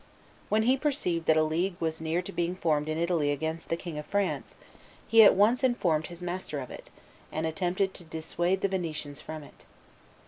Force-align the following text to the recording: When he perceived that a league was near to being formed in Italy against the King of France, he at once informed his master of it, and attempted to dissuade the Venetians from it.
When 0.49 0.63
he 0.63 0.77
perceived 0.77 1.27
that 1.27 1.37
a 1.37 1.43
league 1.43 1.75
was 1.79 2.01
near 2.01 2.23
to 2.23 2.31
being 2.31 2.55
formed 2.55 2.89
in 2.89 2.97
Italy 2.97 3.31
against 3.31 3.69
the 3.69 3.77
King 3.77 3.99
of 3.99 4.05
France, 4.07 4.55
he 5.07 5.21
at 5.21 5.35
once 5.35 5.63
informed 5.63 6.07
his 6.07 6.23
master 6.23 6.59
of 6.59 6.71
it, 6.71 6.89
and 7.31 7.45
attempted 7.45 7.93
to 7.93 8.03
dissuade 8.03 8.61
the 8.61 8.67
Venetians 8.67 9.21
from 9.21 9.43
it. 9.43 9.65